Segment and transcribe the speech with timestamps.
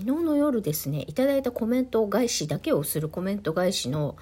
[0.00, 4.16] 昨日の夜ですねいただいたコメント返しだけをするコメント返しの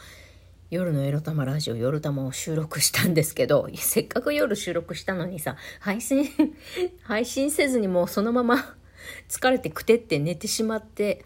[0.72, 6.28] 夜のエロ玉ラジオ夜玉を収録したんですけど せっかく夜収録したのにさ配信
[7.02, 8.74] 配信せずにもうそのまま
[9.30, 11.24] 疲れてくてって寝てしまって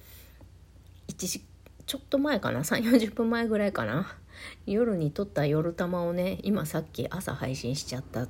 [1.09, 1.43] 1時
[1.87, 4.19] ちょっと前かな3 4 0分前ぐらいかな
[4.66, 8.29] 夜に撮った夜玉をね今さっき朝配信しちゃったっ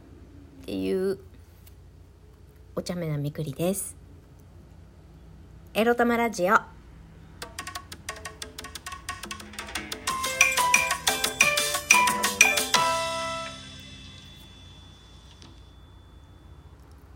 [0.65, 1.19] ていう
[2.77, 4.02] お茶目なみくりです。
[5.75, 6.55] エロ玉ラジオ。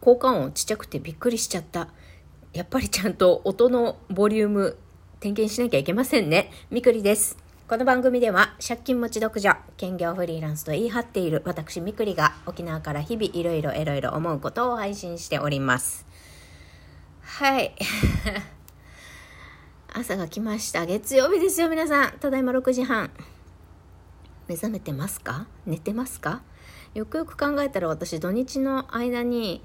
[0.00, 1.88] 効果音ちっちゃくてびっくりしちゃった。
[2.54, 4.78] やっぱりちゃんと音のボリューム
[5.20, 6.50] 点検しなきゃいけませんね。
[6.70, 7.36] みくりです。
[7.68, 16.06] この番組では借金持ち独女兼業フリーランスと言い張っている私みくりが沖縄から日々いろいろいろいろ思うことを配信しております。
[17.26, 17.74] はい。
[19.92, 20.86] 朝が来ました。
[20.86, 22.12] 月曜日ですよ皆さん。
[22.18, 23.10] ただいま6時半。
[24.46, 25.46] 目覚めてますか？
[25.66, 26.42] 寝てますか？
[26.94, 29.60] よくよく考えたら私土日の間に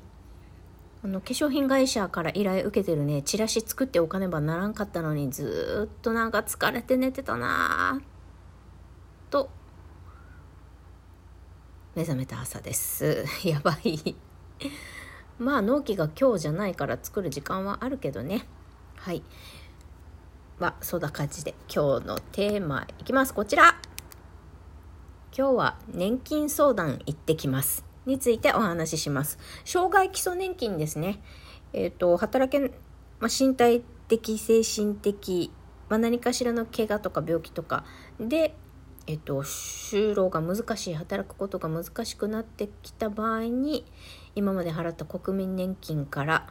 [1.04, 8.02] あの化粧品会社から依頼受けてるねチラシ作っておかねばならんかったのにずっとなんか疲れて寝てたな
[9.30, 9.50] と
[11.96, 13.24] 目覚めた朝です。
[13.46, 14.16] やばい。
[15.42, 18.46] まあ納期が今日じゃないから作る時間はあるけどね。
[18.96, 19.24] はい。
[20.60, 23.34] まあそんな感じで今日のテーマいきます。
[23.34, 23.76] こちら。
[25.36, 27.84] 今日は年金相談行ってきます。
[28.06, 29.40] についてお話しします。
[29.66, 31.24] 障害基礎年金ですね。
[31.74, 32.60] えっ、ー、と、働け、
[33.20, 35.52] まあ、身体的、精神的、
[35.90, 37.84] まあ、何かしらの怪我とか病気とか。
[38.20, 38.54] で、
[39.08, 43.86] えっ、と、就労が難しい、働くことが難しくなってきた場合に、
[44.36, 46.48] 今まで払った国民年金から、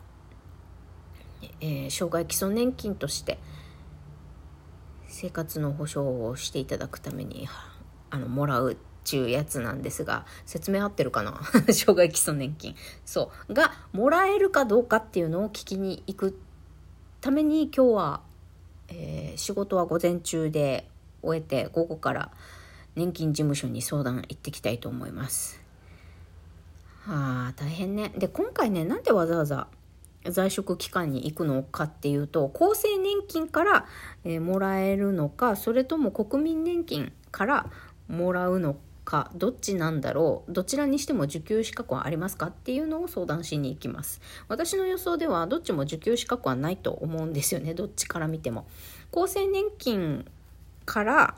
[1.60, 3.38] えー、障害基礎年金として
[5.08, 7.48] 生活の保障をしていただくために
[8.10, 11.40] あのもらうっちゅうやつなんですが、説明合ってるかな？
[11.72, 12.74] 障害基礎年金。
[13.04, 13.54] そう。
[13.54, 16.38] が、もらえるかどうかっていうのを聞きに行く
[17.20, 18.20] ために今日は、
[18.88, 20.88] えー、仕事は午前中で
[21.22, 22.30] 終えて午後から
[22.94, 25.59] 年金事務所に相談行ってきたいと思います。
[27.06, 28.12] あ、大変ね。
[28.16, 29.68] で、今回ね、なんでわざわざ
[30.28, 33.86] 在職機関に行くのかっていうと厚生年金から、
[34.24, 37.70] えー、もらえるのかそれとも国民年金から
[38.08, 48.66] もらうのかどっちなんだろうどちらにしても受給資格はありますかっていうのを相談しに行きます私の予想ではどっちも受給資格はないと思うんですよねどっちから見ても
[49.12, 50.26] 厚生年金
[50.84, 51.34] から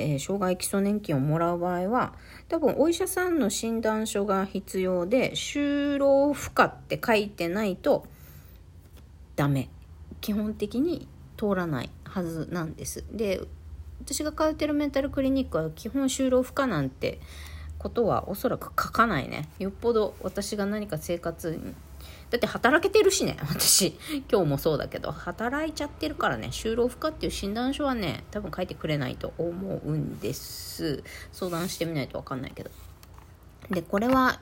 [0.00, 2.14] えー、障害基礎年金をもらう場合は
[2.48, 8.06] 多分お医者さんの診断書が必要で就労不可って書いてないと
[9.36, 9.68] ダメ。
[10.20, 13.04] 基本的に通らないはずなんです。
[13.12, 13.40] で
[14.02, 17.20] 私が通ってるメンタルクリニックは基本就労不可なんて
[17.78, 19.48] ことはおそらく書かないね。
[19.58, 21.58] よっぽど私が何か生活
[22.30, 23.98] だって働けてるしね私。
[24.30, 25.10] 今日もそうだけど。
[25.12, 26.48] 働いちゃってるからね。
[26.52, 31.02] 就労不可っていう診断書はね多分書いてくれないと思うんです。
[31.32, 32.70] 相談してみないと分かんないけど。
[33.70, 34.40] でこれは、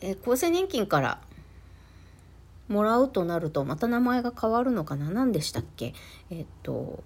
[0.00, 1.20] えー、厚生年金から
[2.68, 5.10] もらうとなるとまた名前が変わるのかな？
[5.10, 5.94] 何でしたっけ？
[6.30, 7.02] えっ、と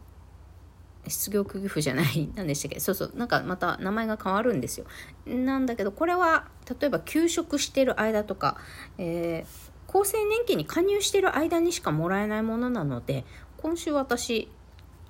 [1.08, 2.80] 失業区議府じゃない何でしたっけ？
[2.80, 4.86] そうそうなんかまた名前が変わるんですよ。
[5.26, 6.46] なんだけどこれは
[6.80, 8.58] 例えば休職してる間とか、
[8.98, 13.24] えー、厚生年金に加入してる間にしかもらえないものなので
[13.56, 14.48] 今週私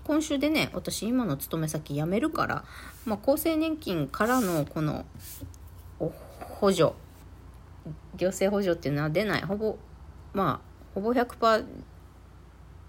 [0.05, 2.65] 今週でね私今の勤め先辞めるから、
[3.05, 5.05] まあ、厚生年金からのこの
[5.99, 6.93] 補助
[8.17, 9.43] 行政補助っていうのは出ない。
[9.43, 9.77] ほぼ
[10.33, 11.65] まあほぼ100%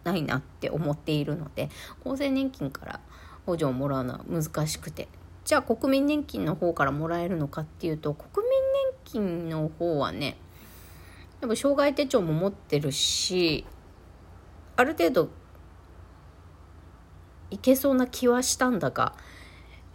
[0.03, 1.69] ないなって思っているので
[2.05, 2.99] 厚生年金から
[3.45, 5.07] 補助をもらうのは難しくて。
[5.43, 10.37] じゃあ国民年金の方からもらえるのかっていうと国民年金の方はね
[11.41, 13.65] やっぱ障害手帳も持ってるし
[14.75, 15.29] ある程度
[17.49, 19.15] いけそうな気はしたんだが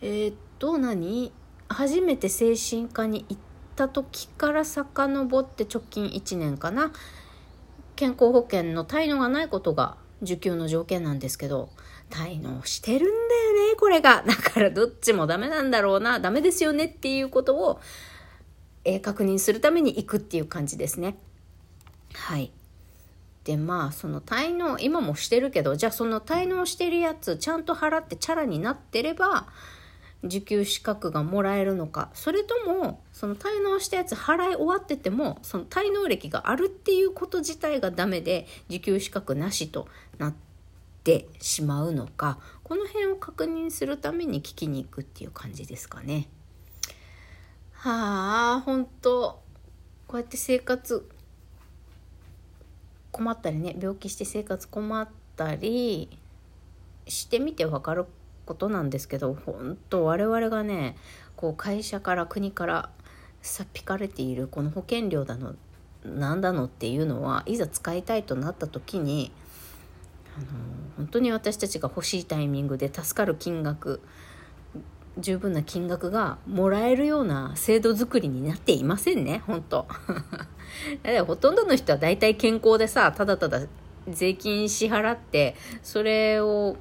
[0.00, 1.32] えー、っと何
[1.68, 3.42] 初めて精神科に行っ
[3.76, 6.92] た時から遡って直近1年かな。
[7.96, 11.70] 健康保険の滞納がないことが受給の条件なんですけど、
[12.10, 14.22] 滞納してるんだよね、これが。
[14.26, 17.80] だからどっちもダメなんだろうな、ダメですよねっていうことを、
[18.84, 21.16] えー、確認するために行くっていう感じですね。
[22.14, 22.52] はい。
[23.44, 29.46] で、まあ、その滞納、今もしてるけど、じゃあその滞納してるやつ、ちゃんと払ってチャラになってれば、
[30.24, 32.10] 受給資格がもらえるのか。
[32.14, 40.34] それともその滞納したやつ払い終わっててもその滞納歴があるっていうこと自体がダメで受給資格なしとなっ
[41.04, 42.38] てしまうのか。
[42.62, 46.28] この辺を確認するために聞きに行くっていう感じですかね。
[47.72, 49.40] はあ本当。
[50.08, 51.08] こうやって生活
[53.16, 56.18] 困ったりね病気して生活困ったり
[57.08, 58.06] してみて分かる
[58.46, 60.96] ことなんですけど本当我々がね
[61.36, 62.88] こう会社から国から
[63.42, 65.54] さっぴかれているこの保険料だの
[66.04, 69.32] なんだのっていうのはいざ使いたいとなった時に
[70.36, 70.46] あの
[70.96, 74.00] 本当に私たちが欲しいタイミングで助かる金額
[75.18, 79.86] 十分な金額がもらえるような制度づくりになっていませんね本当。
[81.26, 83.62] ほとんどの人は大体健康でさただただ
[84.08, 86.76] 税金支払ってそれを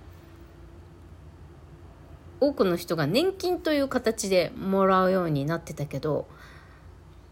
[2.48, 6.28] 多くの人が年金という形でもらうようになってたけど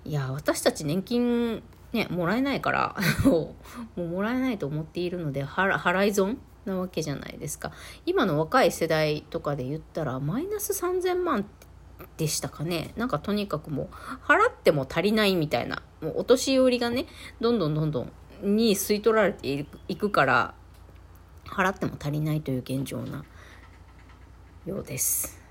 [0.06, 1.64] いや私たち年金
[1.94, 2.96] ねもらえないから
[3.26, 3.56] も
[3.98, 7.72] うもらえないと思っているので払い損なわけじゃないですか。
[8.06, 11.46] 今の若い世代とかで言ったらマイナス3000万
[12.18, 12.94] でしたかね。
[12.96, 13.88] なんかとにかくもう
[14.26, 17.06] 払っても足りないみたいなもうお年寄りがね
[17.42, 18.08] どんどんどんど
[18.44, 20.54] んに吸い取られていくから
[21.46, 23.24] 払っても足りないという現状な
[24.66, 25.42] ようです、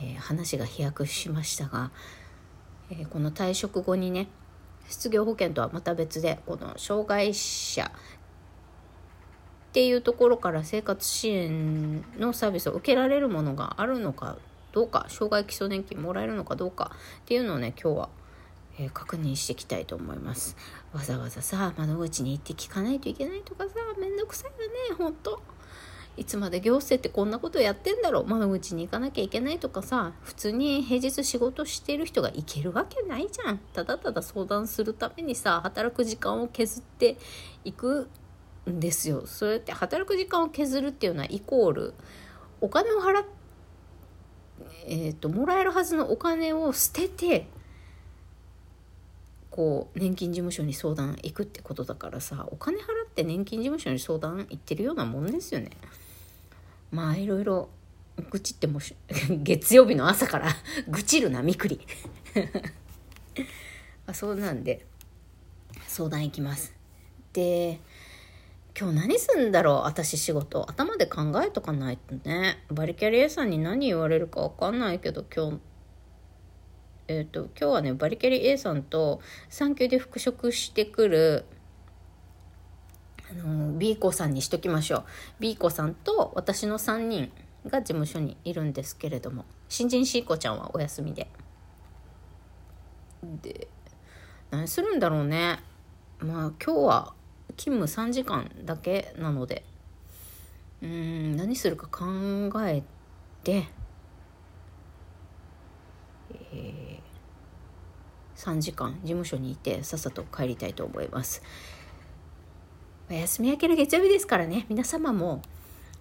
[0.00, 1.90] えー、話が飛躍しましたが、
[2.90, 4.28] えー、この退職後にね
[4.88, 7.90] 失業保険とはまた別でこの障害者
[9.70, 14.36] っていうところから生活支援のサービスを受けられるものがあるのか
[14.72, 16.92] どうか障害基礎年金もらえるのかどうか
[17.22, 18.08] っていうのをね今日は、
[18.78, 20.56] えー、確認していきたいと思います。
[20.92, 25.42] わざわざさ窓口に行って聞かないといけないとかさめんどくさいよねほんと。
[26.20, 28.26] いつまで行政ってこんなことやってんだろう？
[28.26, 33.58] 窓口に行かなきゃいけないとかさ普通に平日仕事してる人が行けるわけないじゃん。
[33.72, 37.16] ただただ相談するためにさ働く時間を削って
[37.64, 38.08] いく
[38.68, 39.26] んですよ。
[39.26, 41.94] そうやって働く時間を削るっていうのはイコール
[42.60, 43.24] お金を払っ
[44.84, 47.46] えー、ともらえるはずのお金を捨てて
[49.50, 55.70] こう年金事務所に相談行くってことだからさお金払って年金事務所に相談行ってるようなもんですよね。
[56.90, 57.68] まあいろいろ
[58.30, 58.80] 愚痴っても
[59.42, 60.48] 月曜日の朝から
[60.88, 61.80] 愚痴るなみくり。
[64.06, 64.84] あそうなんで
[65.86, 66.74] 相談行きます。
[67.32, 67.80] で
[68.78, 70.68] 今日何すんだろう私仕事。
[70.68, 72.64] 頭で考えとかないとね。
[72.70, 75.60] バリキャリ A さんに何言われるか分かんないけど今日
[77.08, 81.44] えっ、ー、と今日はねバリキャリ A さんと産休で復職してくる
[83.30, 85.04] あの B 子さんにしときましょう。
[85.38, 87.32] B 子さんと私の3人
[87.66, 91.28] が事務所にいるんですけれども新人 C 子ちゃんはお休みで。
[93.42, 93.68] で
[94.50, 95.60] 何するんだろうね。
[96.18, 97.14] まあ今日は
[97.56, 99.64] 勤務3時間だけなので
[100.82, 102.06] うん何するか考
[102.66, 102.82] え
[103.42, 103.68] て
[106.52, 111.42] えー、3時間事務所にいてさっさと帰りたいと思います。
[113.10, 114.66] お休み明けの月曜日ですからね。
[114.68, 115.42] 皆様も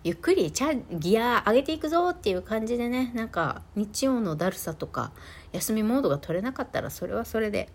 [0.04, 3.12] ゆっくりチャギア上げていくぞっていう感じでね。
[3.16, 5.12] なんか日曜のだるさとか
[5.52, 7.70] 休みモードが取れなかったらそれはそれで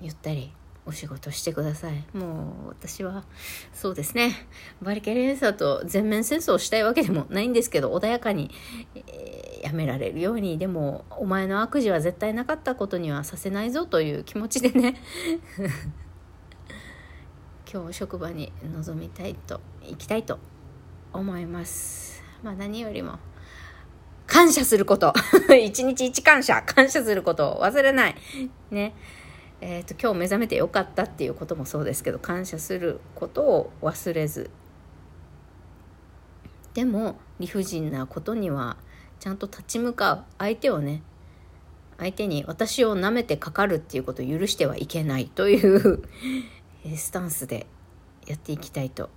[0.00, 0.52] ゆったり
[0.84, 2.04] お仕事してください。
[2.12, 3.22] もう私は
[3.72, 4.32] そうですね。
[4.82, 8.50] バリケレンサーと全面戦争したいわけでもないんですけど穏やかに、
[8.96, 10.58] えー、やめられるように。
[10.58, 14.96] でもお前の悪事は絶対なかったことにはさせないぞという気持ちでね。
[17.74, 20.38] 今日職場に臨みたいと行きたいと
[21.12, 22.22] 思います。
[22.44, 23.18] まあ何よりも
[24.28, 25.12] 感謝すること。
[25.60, 26.62] 一日一感謝。
[26.62, 27.54] 感謝すること。
[27.54, 28.16] を忘れない。
[28.70, 28.94] ね。
[29.60, 34.50] えーと、今日目覚めてよかったっていうこともそうですけど感謝することを忘れず。
[36.74, 38.76] でも理不尽なことには
[39.18, 41.02] ちゃんと立ち向かう相手をね。
[41.98, 46.04] 相手に私を舐めてかかるっていうことを許してはいけないという
[46.96, 47.66] スタンスで
[48.26, 49.08] やっていきたいと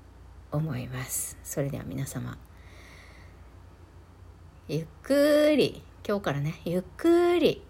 [0.52, 1.38] 思います。
[1.44, 2.38] それでは皆様
[4.68, 7.62] ゆっくり今日からねゆっくり、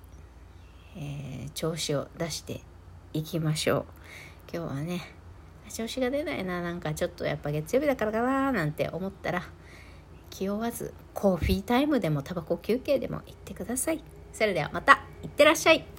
[0.96, 2.62] えー、調子を出して
[3.14, 3.86] いきましょう。
[4.54, 5.02] 今日はね
[5.70, 9.44] 調子が出ないななんかちょっとやっぱ月曜日だからかななんて思ったら
[10.30, 14.04] 気負わずコーヒータイムでもタバコ休憩でも行ってください。
[14.32, 15.97] それではまたいってらっしゃい。